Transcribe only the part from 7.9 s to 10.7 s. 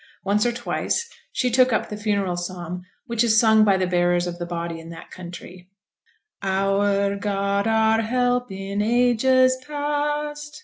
help in ages past.